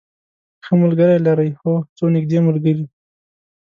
[0.65, 2.85] ښه ملګری لرئ؟ هو، څو نږدې ملګری